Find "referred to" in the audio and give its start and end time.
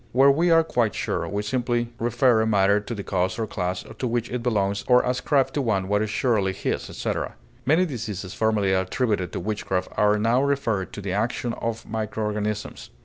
10.41-11.01